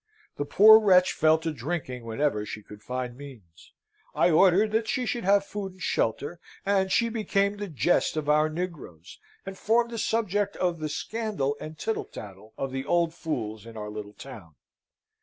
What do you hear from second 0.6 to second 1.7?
wretch fell to